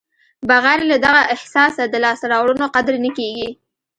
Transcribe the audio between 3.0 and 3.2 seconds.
نه